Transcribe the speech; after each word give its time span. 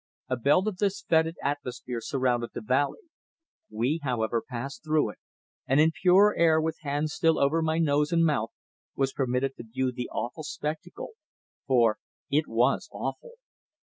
A 0.29 0.35
belt 0.35 0.65
of 0.67 0.77
this 0.77 1.03
foetid 1.03 1.35
atmosphere 1.43 2.01
surrounded 2.01 2.53
the 2.55 2.61
valley. 2.61 3.01
We, 3.69 3.99
however, 4.01 4.41
passed 4.41 4.83
through 4.83 5.11
it, 5.11 5.19
and 5.67 5.79
in 5.79 5.91
purer 6.01 6.33
air, 6.35 6.59
with 6.59 6.77
hands 6.81 7.13
still 7.13 7.37
over 7.37 7.61
my 7.61 7.77
nose 7.77 8.11
and 8.11 8.25
mouth, 8.25 8.49
was 8.95 9.13
permitted 9.13 9.57
to 9.57 9.63
view 9.63 9.91
the 9.91 10.09
awful 10.09 10.41
spectacle 10.43 11.11
for 11.67 11.99
it 12.31 12.47
was 12.47 12.89
awful. 12.91 13.33